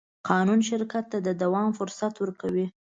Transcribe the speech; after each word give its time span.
قانون 0.29 0.59
شرکت 0.69 1.05
ته 1.11 1.17
د 1.27 1.29
دوام 1.41 1.69
فرصت 1.79 2.13
ورکوي. 2.19 2.65